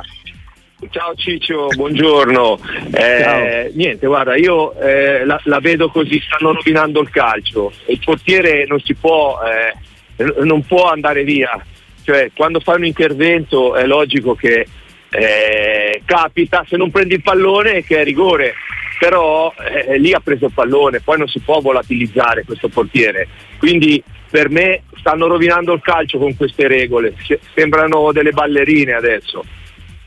Ciao 0.89 1.15
Ciccio, 1.15 1.67
buongiorno. 1.75 2.59
Eh, 2.91 3.21
Ciao. 3.21 3.69
Niente, 3.73 4.05
guarda, 4.05 4.35
io 4.35 4.79
eh, 4.79 5.25
la, 5.25 5.39
la, 5.45 5.59
vedo 5.59 5.89
così, 5.89 6.21
stanno 6.23 6.53
rovinando 6.53 7.01
il 7.01 7.09
calcio. 7.09 7.71
Il 7.88 8.00
portiere 8.03 8.65
non 8.67 8.79
si 8.81 8.93
può, 8.93 9.39
eh, 9.43 9.73
non 10.17 10.65
può 10.65 10.89
andare 10.89 11.24
via. 11.24 11.63
Cioè, 12.03 12.32
quando 12.36 12.60
fai 12.60 12.77
un 12.77 12.86
intervento 12.86 13.75
è 13.75 13.86
logico 13.86 14.36
che 14.36 14.67
eh, 15.10 16.01
capita, 16.05 16.65
se 16.67 16.75
non 16.75 16.91
prendi 16.91 17.15
il 17.15 17.22
pallone 17.22 17.84
che 17.84 18.01
è 18.01 18.03
rigore, 18.03 18.55
però 19.00 19.53
eh, 19.58 19.98
lì 20.00 20.13
ha 20.13 20.20
preso 20.20 20.46
il 20.46 20.51
pallone, 20.53 21.01
poi 21.01 21.17
non 21.17 21.27
si 21.27 21.39
può 21.39 21.60
volatilizzare 21.60 22.43
questo 22.43 22.67
portiere. 22.67 23.27
Quindi 23.58 24.03
per 24.29 24.50
me 24.50 24.84
stanno 24.98 25.27
rovinando 25.27 25.74
il 25.74 25.82
calcio 25.82 26.17
con 26.17 26.36
queste 26.36 26.67
regole, 26.67 27.13
sembrano 27.53 28.12
delle 28.12 28.32
ballerine 28.32 28.93
adesso, 28.93 29.43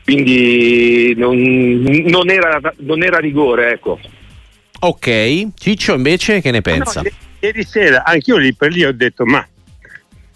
quindi 0.03 1.13
non, 1.15 1.37
non, 1.37 2.29
era, 2.29 2.59
non 2.79 3.03
era, 3.03 3.19
rigore. 3.19 3.71
Ecco. 3.71 3.99
Ok, 4.79 5.47
Ciccio 5.55 5.93
invece 5.93 6.41
che 6.41 6.51
ne 6.51 6.61
pensa? 6.61 7.01
No, 7.01 7.09
ieri 7.39 7.63
sera 7.63 8.03
anch'io 8.03 8.37
lì 8.37 8.53
per 8.53 8.71
lì 8.71 8.83
ho 8.83 8.91
detto 8.91 9.23
ma 9.23 9.47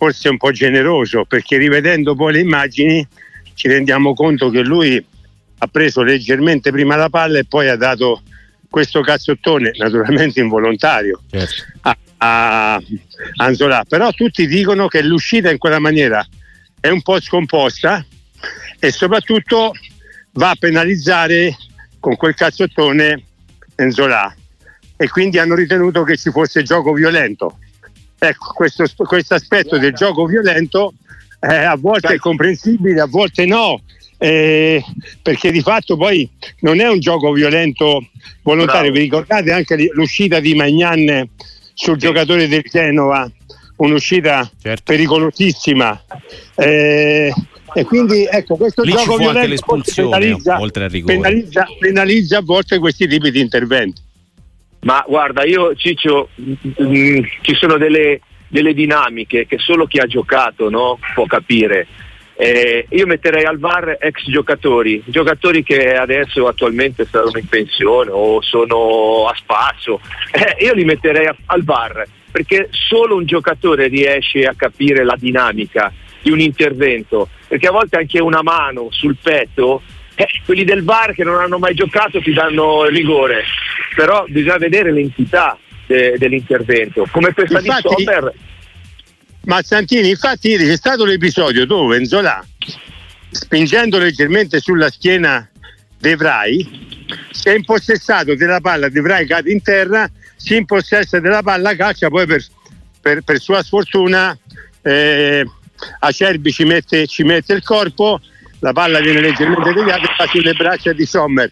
forse 0.02 0.30
un 0.30 0.38
po' 0.38 0.50
generoso 0.50 1.26
perché 1.26 1.58
rivedendo 1.58 2.16
poi 2.16 2.34
le 2.34 2.40
immagini 2.40 3.08
ci 3.54 3.68
rendiamo 3.68 4.16
conto 4.16 4.50
che 4.50 4.62
lui 4.62 5.06
ha 5.60 5.68
preso 5.68 6.02
leggermente 6.02 6.72
prima 6.72 6.96
la 6.96 7.10
palla 7.10 7.38
e 7.38 7.46
poi 7.46 7.70
ha 7.70 7.76
dato 7.76 8.24
questo 8.68 9.02
cazzottone, 9.02 9.74
naturalmente 9.78 10.40
involontario, 10.40 11.22
certo. 11.30 11.64
a, 11.82 11.98
a 12.18 12.82
Anzola. 13.36 13.86
Però 13.88 14.10
tutti 14.14 14.48
dicono 14.48 14.88
che 14.88 15.04
l'uscita 15.04 15.52
in 15.52 15.60
quella 15.60 15.78
maniera 15.78 16.28
è 16.80 16.90
un 16.90 17.04
po' 17.04 17.22
scomposta 17.22 18.04
e 18.80 18.92
soprattutto 18.92 19.74
va 20.32 20.50
a 20.50 20.56
penalizzare 20.58 21.56
con 22.00 22.16
quel 22.16 22.34
cazzottone 22.34 23.24
Enzola 23.76 24.36
e 24.98 25.10
quindi 25.10 25.38
hanno 25.38 25.54
ritenuto 25.54 26.02
che 26.02 26.18
ci 26.18 26.32
fosse 26.32 26.64
gioco 26.64 26.92
violento. 26.92 27.60
Ecco, 28.24 28.54
questo, 28.54 28.86
questo 28.96 29.34
aspetto 29.34 29.80
del 29.80 29.94
gioco 29.94 30.28
violento 30.28 30.94
eh, 31.40 31.56
a 31.56 31.76
volte 31.76 32.14
è 32.14 32.18
comprensibile, 32.18 33.02
a 33.02 33.08
volte 33.08 33.48
no, 33.48 33.82
eh, 34.20 34.84
perché 35.24 35.52
di 35.52 35.62
fatto 35.62 35.98
poi 35.98 36.30
non 36.60 36.80
è 36.80 36.88
un 36.88 37.00
gioco 37.00 37.32
violento 37.32 38.10
volontario. 38.44 38.92
Bravo. 38.92 38.94
Vi 38.94 39.00
ricordate 39.00 39.52
anche 39.52 39.90
l'uscita 39.94 40.40
di 40.40 40.54
Magnan 40.54 41.28
sul 41.74 42.00
sì. 42.00 42.06
giocatore 42.06 42.48
del 42.48 42.62
Genova, 42.62 43.28
un'uscita 43.78 44.48
certo. 44.62 44.84
pericolosissima. 44.86 46.00
Eh, 46.58 47.34
e 47.74 47.84
quindi 47.86 48.28
ecco 48.30 48.56
questo 48.56 48.84
Lì 48.84 48.92
gioco 48.92 49.18
violento 49.18 49.82
penalizza, 49.96 50.60
penalizza, 51.04 51.68
penalizza 51.80 52.38
a 52.38 52.42
volte 52.44 52.78
questi 52.78 53.08
tipi 53.08 53.32
di 53.32 53.40
interventi. 53.40 54.00
Ma 54.82 55.04
guarda, 55.08 55.44
io 55.44 55.76
Ciccio, 55.76 56.30
mh, 56.36 56.54
mm, 56.82 56.86
mm, 56.86 57.24
ci 57.42 57.54
sono 57.54 57.78
delle, 57.78 58.20
delle, 58.48 58.74
dinamiche 58.74 59.46
che 59.46 59.58
solo 59.60 59.86
chi 59.86 60.00
ha 60.00 60.06
giocato 60.06 60.70
no, 60.70 60.98
può 61.14 61.26
capire. 61.26 61.88
Eh, 62.36 62.88
io 62.90 63.06
metterei 63.06 63.44
al 63.44 63.60
VAR 63.60 63.98
ex 64.00 64.24
giocatori, 64.26 65.04
giocatori 65.06 65.62
che 65.62 65.94
adesso 65.94 66.48
attualmente 66.48 67.06
saranno 67.06 67.38
in 67.38 67.48
pensione 67.48 68.10
o 68.10 68.42
sono 68.42 69.28
a 69.28 69.36
spasso, 69.36 70.00
eh, 70.32 70.66
io 70.66 70.74
li 70.74 70.84
metterei 70.84 71.28
a, 71.28 71.36
al 71.46 71.64
VAR 71.64 72.08
perché 72.32 72.70
solo 72.72 73.16
un 73.16 73.26
giocatore 73.26 73.88
riesce 73.88 74.46
a 74.46 74.56
capire 74.56 75.04
la 75.04 75.16
dinamica 75.20 75.94
di 76.22 76.32
un 76.32 76.40
intervento, 76.40 77.28
perché 77.48 77.68
a 77.68 77.72
volte 77.72 77.98
anche 77.98 78.20
una 78.20 78.42
mano 78.42 78.88
sul 78.90 79.18
petto, 79.22 79.82
eh, 80.16 80.28
quelli 80.46 80.64
del 80.64 80.84
VAR 80.84 81.14
che 81.14 81.24
non 81.24 81.40
hanno 81.40 81.58
mai 81.58 81.74
giocato 81.74 82.20
ti 82.22 82.34
danno 82.34 82.86
il 82.86 82.96
rigore, 82.96 83.44
però 83.96 84.26
bisogna 84.28 84.58
vedere 84.58 84.92
l'entità 84.92 85.58
de, 85.88 86.16
dell'intervento, 86.18 87.08
come 87.12 87.34
questa 87.34 87.60
Infatti, 87.60 87.96
di 87.96 88.04
Sommer. 88.04 88.34
Ma 89.44 89.62
Santini, 89.64 90.10
infatti 90.10 90.50
ieri 90.50 90.68
c'è 90.68 90.76
stato 90.76 91.04
l'episodio 91.04 91.66
dove 91.66 91.98
Enzola, 91.98 92.46
spingendo 93.32 93.98
leggermente 93.98 94.60
sulla 94.60 94.90
schiena 94.90 95.50
De 95.98 96.16
Vrij, 96.16 96.68
si 97.32 97.50
è 97.50 97.56
impossessato 97.56 98.36
della 98.36 98.60
palla, 98.62 98.90
De 98.90 99.02
Vrij 99.02 99.28
cade 99.28 99.52
in 99.52 99.62
terra, 99.62 100.10
si 100.36 100.56
impossessa 100.56 101.20
della 101.20 101.42
palla, 101.42 101.76
caccia, 101.76 102.10
poi 102.10 102.26
per, 102.26 102.44
per, 103.02 103.22
per 103.22 103.40
sua 103.40 103.64
sfortuna 103.64 104.38
eh, 104.84 105.46
Acerbi 106.00 106.52
ci 106.52 106.64
mette, 106.64 107.08
ci 107.08 107.24
mette 107.24 107.54
il 107.54 107.64
corpo, 107.64 108.20
la 108.62 108.74
palla 108.74 109.00
viene 109.00 109.22
leggermente 109.22 109.74
deviata 109.74 110.02
e 110.02 110.14
fa 110.16 110.26
sulle 110.28 110.54
braccia 110.54 110.94
di 110.94 111.06
Sommer. 111.06 111.52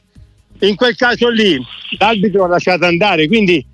In 0.60 0.76
quel 0.76 0.96
caso 0.96 1.30
lì 1.30 1.60
l'arbitro 1.98 2.46
ha 2.46 2.48
lasciato 2.48 2.86
andare, 2.86 3.28
quindi 3.28 3.66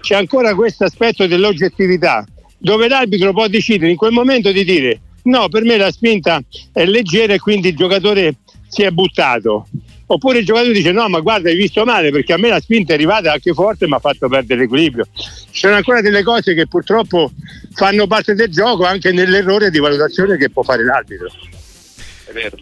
c'è 0.00 0.14
ancora 0.16 0.54
questo 0.54 0.84
aspetto 0.84 1.26
dell'oggettività 1.26 2.24
dove 2.58 2.88
l'arbitro 2.88 3.32
può 3.32 3.46
decidere 3.48 3.90
in 3.90 3.96
quel 3.96 4.12
momento 4.12 4.52
di 4.52 4.64
dire 4.64 5.00
no, 5.24 5.48
per 5.48 5.64
me 5.64 5.76
la 5.76 5.90
spinta 5.90 6.40
è 6.72 6.84
leggera 6.84 7.34
e 7.34 7.38
quindi 7.38 7.68
il 7.68 7.76
giocatore 7.76 8.36
si 8.68 8.82
è 8.82 8.90
buttato. 8.90 9.66
Oppure 10.06 10.40
il 10.40 10.44
giocatore 10.44 10.72
dice 10.72 10.92
no, 10.92 11.08
ma 11.08 11.20
guarda, 11.20 11.48
hai 11.48 11.56
visto 11.56 11.84
male 11.84 12.10
perché 12.10 12.34
a 12.34 12.38
me 12.38 12.48
la 12.48 12.60
spinta 12.60 12.92
è 12.92 12.96
arrivata 12.96 13.32
anche 13.32 13.54
forte 13.54 13.86
e 13.86 13.88
mi 13.88 13.94
ha 13.94 13.98
fatto 13.98 14.28
perdere 14.28 14.60
l'equilibrio. 14.60 15.06
Ci 15.14 15.60
sono 15.60 15.74
ancora 15.74 16.00
delle 16.02 16.22
cose 16.22 16.54
che 16.54 16.66
purtroppo 16.66 17.32
fanno 17.72 18.06
parte 18.06 18.34
del 18.34 18.50
gioco 18.50 18.84
anche 18.84 19.12
nell'errore 19.12 19.70
di 19.70 19.78
valutazione 19.78 20.36
che 20.36 20.50
può 20.50 20.62
fare 20.62 20.84
l'arbitro. 20.84 21.28
È 22.24 22.32
vero. 22.32 22.56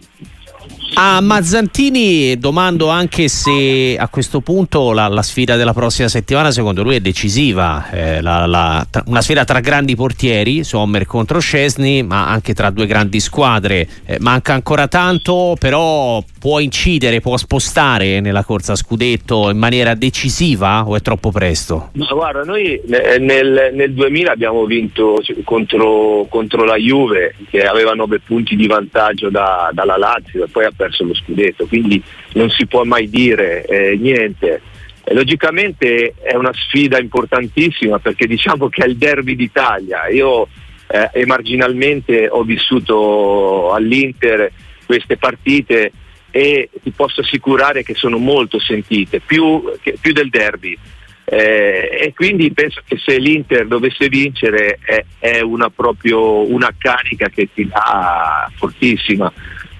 A 0.94 1.22
Mazzantini 1.22 2.38
domando 2.38 2.88
anche 2.88 3.28
se 3.28 3.96
a 3.98 4.08
questo 4.08 4.40
punto 4.40 4.92
la, 4.92 5.08
la 5.08 5.22
sfida 5.22 5.56
della 5.56 5.72
prossima 5.72 6.08
settimana 6.08 6.50
secondo 6.50 6.82
lui 6.82 6.96
è 6.96 7.00
decisiva, 7.00 7.90
eh, 7.90 8.20
la, 8.20 8.44
la, 8.44 8.86
tra, 8.90 9.02
una 9.06 9.22
sfida 9.22 9.44
tra 9.44 9.60
grandi 9.60 9.96
portieri, 9.96 10.64
Sommer 10.64 11.06
contro 11.06 11.40
Scesni, 11.40 12.02
ma 12.02 12.28
anche 12.28 12.52
tra 12.52 12.68
due 12.68 12.86
grandi 12.86 13.20
squadre. 13.20 13.88
Eh, 14.04 14.18
manca 14.20 14.52
ancora 14.52 14.86
tanto, 14.86 15.56
però 15.58 16.22
può 16.38 16.58
incidere, 16.58 17.20
può 17.20 17.36
spostare 17.36 18.20
nella 18.20 18.44
corsa 18.44 18.72
a 18.72 18.76
scudetto 18.76 19.48
in 19.48 19.58
maniera 19.58 19.94
decisiva 19.94 20.84
o 20.86 20.96
è 20.96 21.00
troppo 21.00 21.30
presto? 21.30 21.90
No, 21.92 22.08
guarda, 22.10 22.42
noi 22.42 22.80
nel, 22.84 23.70
nel 23.72 23.92
2000 23.94 24.32
abbiamo 24.32 24.64
vinto 24.66 25.22
contro, 25.44 26.26
contro, 26.28 26.64
la 26.64 26.76
Juve 26.76 27.34
che 27.48 27.62
aveva 27.62 27.92
9 27.92 28.20
punti 28.20 28.56
di 28.56 28.66
vantaggio 28.66 29.30
da, 29.30 29.70
dalla 29.72 29.96
Lazio 29.96 30.44
e 30.44 30.48
poi 30.48 30.64
ha 30.64 30.72
perso 30.82 31.04
lo 31.04 31.14
scudetto, 31.14 31.66
quindi 31.66 32.02
non 32.32 32.50
si 32.50 32.66
può 32.66 32.82
mai 32.82 33.08
dire 33.08 33.64
eh, 33.66 33.96
niente. 33.96 34.60
E 35.04 35.14
logicamente 35.14 36.14
è 36.20 36.34
una 36.34 36.52
sfida 36.52 36.98
importantissima 36.98 37.98
perché 37.98 38.26
diciamo 38.26 38.68
che 38.68 38.82
è 38.82 38.88
il 38.88 38.96
derby 38.96 39.36
d'Italia. 39.36 40.08
Io 40.08 40.48
eh, 40.88 41.24
marginalmente 41.26 42.28
ho 42.28 42.42
vissuto 42.42 43.72
all'Inter 43.72 44.50
queste 44.84 45.16
partite 45.16 45.92
e 46.30 46.68
ti 46.82 46.90
posso 46.90 47.20
assicurare 47.20 47.84
che 47.84 47.94
sono 47.94 48.18
molto 48.18 48.58
sentite, 48.58 49.20
più, 49.20 49.62
che, 49.82 49.96
più 50.00 50.12
del 50.12 50.30
derby. 50.30 50.76
Eh, 51.24 51.98
e 52.00 52.12
quindi 52.14 52.52
penso 52.52 52.82
che 52.84 52.98
se 52.98 53.16
l'Inter 53.18 53.66
dovesse 53.66 54.08
vincere 54.08 54.78
è, 54.84 55.04
è 55.18 55.40
una, 55.40 55.70
proprio 55.70 56.50
una 56.50 56.74
carica 56.76 57.28
che 57.28 57.48
ti 57.54 57.66
dà 57.68 58.50
fortissima 58.56 59.32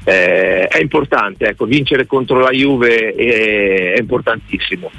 eh, 0.04 0.66
è 0.66 0.80
importante, 0.80 1.49
ecco, 1.49 1.64
vincere 1.64 2.06
contro 2.06 2.38
la 2.38 2.50
Juve 2.50 3.14
è, 3.14 3.94
è 3.94 3.99
importantissimo. 3.99 4.90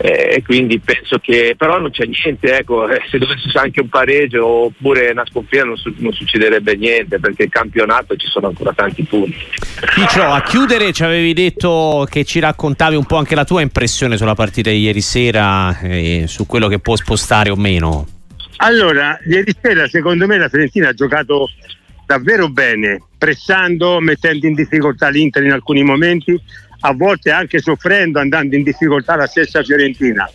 Eh, 0.00 0.36
e 0.36 0.42
quindi 0.44 0.78
penso 0.78 1.18
che 1.18 1.56
però 1.58 1.80
non 1.80 1.90
c'è 1.90 2.04
niente, 2.06 2.58
ecco, 2.58 2.88
eh, 2.88 3.02
se 3.10 3.18
dovesse 3.18 3.50
anche 3.58 3.80
un 3.80 3.88
pareggio 3.88 4.46
oppure 4.46 5.10
una 5.10 5.26
sconfitta 5.26 5.64
non, 5.64 5.76
su- 5.76 5.92
non, 5.96 6.12
succederebbe 6.12 6.76
niente 6.76 7.18
perché 7.18 7.44
il 7.44 7.50
campionato 7.50 8.14
ci 8.14 8.28
sono 8.28 8.46
ancora 8.46 8.72
tanti 8.72 9.02
punti. 9.02 9.36
Ciccio, 9.94 10.22
a 10.22 10.40
chiudere 10.42 10.92
ci 10.92 11.02
avevi 11.02 11.32
detto 11.32 12.06
che 12.08 12.22
ci 12.22 12.38
raccontavi 12.38 12.94
un 12.94 13.06
po' 13.06 13.16
anche 13.16 13.34
la 13.34 13.44
tua 13.44 13.60
impressione 13.60 14.16
sulla 14.16 14.34
partita 14.36 14.70
di 14.70 14.78
ieri 14.78 15.00
sera 15.00 15.80
e 15.80 16.26
su 16.28 16.46
quello 16.46 16.68
che 16.68 16.78
può 16.78 16.94
spostare 16.94 17.50
o 17.50 17.56
meno. 17.56 18.06
Allora, 18.58 19.18
ieri 19.26 19.52
sera 19.60 19.88
secondo 19.88 20.26
me 20.28 20.38
la 20.38 20.48
Fiorentina 20.48 20.88
ha 20.88 20.92
giocato 20.92 21.48
davvero 22.08 22.48
bene, 22.48 23.02
pressando, 23.18 24.00
mettendo 24.00 24.46
in 24.46 24.54
difficoltà 24.54 25.10
l'Inter 25.10 25.44
in 25.44 25.52
alcuni 25.52 25.82
momenti, 25.82 26.40
a 26.80 26.94
volte 26.94 27.30
anche 27.30 27.58
soffrendo, 27.58 28.18
andando 28.18 28.56
in 28.56 28.62
difficoltà 28.62 29.14
la 29.14 29.26
stessa 29.26 29.62
Fiorentina. 29.62 30.26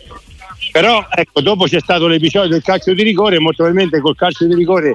Però 0.70 1.04
ecco, 1.10 1.40
dopo 1.40 1.64
c'è 1.64 1.80
stato 1.80 2.06
l'episodio 2.06 2.50
del 2.50 2.62
calcio 2.62 2.94
di 2.94 3.02
rigore, 3.02 3.40
molto 3.40 3.64
probabilmente 3.64 4.00
col 4.00 4.14
calcio 4.14 4.46
di 4.46 4.54
rigore 4.54 4.94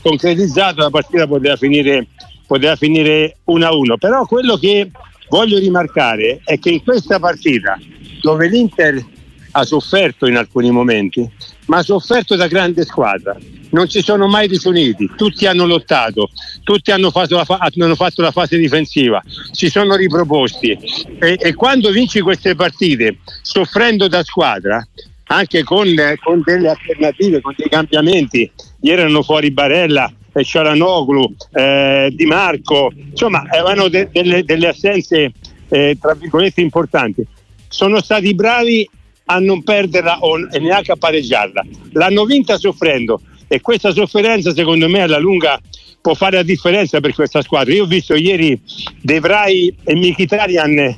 concretizzato 0.00 0.82
la 0.82 0.90
partita 0.90 1.26
poteva 1.26 1.56
finire, 1.56 2.06
poteva 2.46 2.76
finire 2.76 3.38
1-1. 3.48 3.96
Però 3.98 4.24
quello 4.24 4.56
che 4.56 4.88
voglio 5.28 5.58
rimarcare 5.58 6.42
è 6.44 6.60
che 6.60 6.70
in 6.70 6.84
questa 6.84 7.18
partita, 7.18 7.76
dove 8.20 8.46
l'Inter 8.46 9.04
ha 9.50 9.64
sofferto 9.64 10.26
in 10.26 10.36
alcuni 10.36 10.70
momenti, 10.70 11.28
ma 11.66 11.78
ha 11.78 11.82
sofferto 11.82 12.36
da 12.36 12.46
grande 12.46 12.84
squadra. 12.84 13.36
Non 13.70 13.88
si 13.88 14.02
sono 14.02 14.26
mai 14.26 14.48
disuniti, 14.48 15.08
tutti 15.16 15.46
hanno 15.46 15.64
lottato, 15.64 16.30
tutti 16.64 16.90
hanno 16.90 17.10
fatto 17.10 17.36
la, 17.36 17.44
fa- 17.44 17.58
hanno 17.60 17.94
fatto 17.94 18.20
la 18.20 18.32
fase 18.32 18.58
difensiva, 18.58 19.22
si 19.52 19.68
sono 19.70 19.94
riproposti. 19.94 20.76
E, 21.20 21.36
e, 21.38 21.54
quando 21.54 21.90
vinci 21.90 22.20
queste 22.20 22.56
partite 22.56 23.18
soffrendo 23.42 24.08
da 24.08 24.24
squadra, 24.24 24.84
anche 25.26 25.62
con, 25.62 25.86
con 26.20 26.42
delle 26.44 26.70
alternative, 26.70 27.40
con 27.40 27.54
dei 27.56 27.68
cambiamenti, 27.68 28.50
ieri 28.80 29.02
erano 29.02 29.22
fuori 29.22 29.52
Barella, 29.52 30.12
eh, 30.32 30.44
Ciaranoglu, 30.44 31.34
eh, 31.52 32.10
Di 32.12 32.26
Marco, 32.26 32.92
insomma 32.94 33.44
avevano 33.48 33.88
de- 33.88 34.08
delle, 34.10 34.42
delle, 34.44 34.68
assenze 34.68 35.32
eh, 35.68 35.96
tra 36.00 36.14
virgolette 36.14 36.60
importanti. 36.60 37.24
Sono 37.68 38.00
stati 38.02 38.34
bravi 38.34 38.88
a 39.26 39.38
non 39.38 39.62
perderla 39.62 40.18
o 40.20 40.36
neanche 40.36 40.90
a 40.90 40.96
pareggiarla. 40.96 41.64
L'hanno 41.92 42.24
vinta 42.24 42.58
soffrendo 42.58 43.20
e 43.52 43.60
questa 43.60 43.90
sofferenza 43.90 44.54
secondo 44.54 44.88
me 44.88 45.02
alla 45.02 45.18
lunga 45.18 45.60
può 46.00 46.14
fare 46.14 46.36
la 46.36 46.44
differenza 46.44 47.00
per 47.00 47.12
questa 47.12 47.42
squadra. 47.42 47.74
Io 47.74 47.82
ho 47.82 47.86
visto 47.86 48.14
ieri 48.14 48.58
De 49.02 49.18
Vrij 49.18 49.74
e 49.82 49.96
Mkhitaryan 49.96 50.96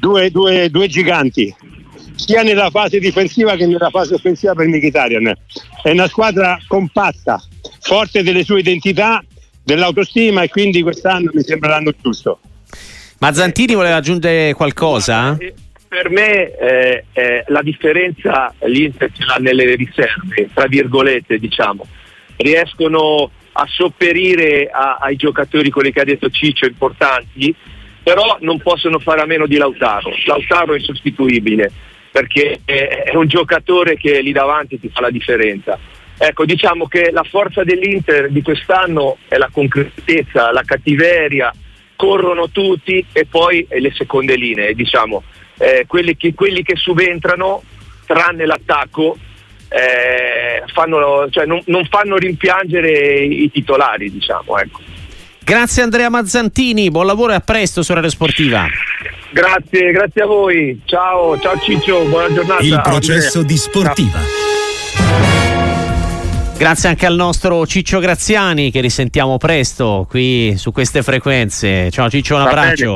due, 0.00 0.28
due, 0.32 0.68
due 0.70 0.88
giganti 0.88 1.54
sia 2.16 2.42
nella 2.42 2.70
fase 2.70 2.98
difensiva 2.98 3.54
che 3.54 3.66
nella 3.66 3.90
fase 3.90 4.14
offensiva 4.14 4.54
per 4.54 4.66
Mkhitaryan. 4.66 5.32
È 5.84 5.90
una 5.90 6.08
squadra 6.08 6.58
compatta, 6.66 7.40
forte 7.78 8.24
delle 8.24 8.42
sue 8.42 8.58
identità, 8.58 9.22
dell'autostima 9.62 10.42
e 10.42 10.48
quindi 10.48 10.82
quest'anno 10.82 11.30
mi 11.32 11.44
sembra 11.44 11.70
l'anno 11.70 11.92
giusto. 12.02 12.40
Mazzantini 13.18 13.74
voleva 13.74 13.96
aggiungere 13.96 14.52
qualcosa? 14.54 15.38
Per 15.94 16.10
me 16.10 16.50
eh, 16.56 17.04
eh, 17.12 17.44
la 17.46 17.62
differenza 17.62 18.52
l'Inter 18.64 19.12
ce 19.12 19.24
l'ha 19.24 19.36
nelle 19.38 19.76
riserve, 19.76 20.48
tra 20.52 20.66
virgolette 20.66 21.38
diciamo, 21.38 21.86
riescono 22.38 23.30
a 23.52 23.64
sopperire 23.68 24.68
a, 24.72 24.96
ai 25.00 25.14
giocatori, 25.14 25.70
quelli 25.70 25.92
che 25.92 26.00
ha 26.00 26.04
detto 26.04 26.30
Ciccio, 26.30 26.66
importanti, 26.66 27.54
però 28.02 28.38
non 28.40 28.58
possono 28.58 28.98
fare 28.98 29.20
a 29.20 29.26
meno 29.26 29.46
di 29.46 29.56
Lautaro. 29.56 30.10
Lautaro 30.26 30.74
è 30.74 30.78
insostituibile 30.78 31.70
perché 32.10 32.60
è 32.64 33.14
un 33.14 33.28
giocatore 33.28 33.96
che 33.96 34.20
lì 34.20 34.32
davanti 34.32 34.80
ti 34.80 34.90
fa 34.92 35.00
la 35.00 35.10
differenza. 35.10 35.78
Ecco, 36.18 36.44
diciamo 36.44 36.88
che 36.88 37.10
la 37.12 37.24
forza 37.24 37.62
dell'Inter 37.62 38.30
di 38.30 38.42
quest'anno 38.42 39.18
è 39.28 39.36
la 39.36 39.48
concretezza, 39.50 40.50
la 40.50 40.62
cattiveria, 40.64 41.52
corrono 41.94 42.50
tutti 42.50 43.04
e 43.12 43.26
poi 43.26 43.64
le 43.68 43.92
seconde 43.92 44.34
linee, 44.34 44.74
diciamo 44.74 45.22
eh, 45.58 45.84
quelli, 45.86 46.16
che, 46.16 46.34
quelli, 46.34 46.62
che, 46.62 46.76
subentrano, 46.76 47.62
tranne 48.06 48.46
l'attacco, 48.46 49.16
eh, 49.68 50.62
fanno, 50.72 51.28
cioè 51.30 51.46
non, 51.46 51.60
non, 51.66 51.86
fanno 51.86 52.16
rimpiangere 52.16 53.18
i 53.24 53.50
titolari, 53.50 54.10
diciamo. 54.10 54.58
Ecco. 54.58 54.80
Grazie 55.44 55.82
Andrea 55.82 56.08
Mazzantini, 56.08 56.90
buon 56.90 57.06
lavoro 57.06 57.32
e 57.32 57.34
a 57.34 57.40
presto 57.40 57.82
su 57.82 57.92
Radio 57.92 58.08
Sportiva. 58.08 58.66
Grazie, 59.30 59.90
grazie 59.90 60.22
a 60.22 60.26
voi. 60.26 60.80
Ciao, 60.84 61.38
ciao 61.38 61.58
Ciccio, 61.58 62.04
buona 62.04 62.32
giornata. 62.32 62.62
Il 62.62 62.80
processo 62.82 63.40
Andrea. 63.40 63.42
di 63.42 63.56
Sportiva. 63.56 64.18
Ciao. 64.20 64.54
Grazie 66.56 66.88
anche 66.88 67.04
al 67.04 67.16
nostro 67.16 67.66
Ciccio 67.66 67.98
Graziani 67.98 68.70
che 68.70 68.80
risentiamo 68.80 69.38
presto 69.38 70.06
qui 70.08 70.56
su 70.56 70.70
queste 70.70 71.02
frequenze. 71.02 71.90
Ciao 71.90 72.08
Ciccio, 72.08 72.36
un 72.36 72.42
abbraccio. 72.42 72.92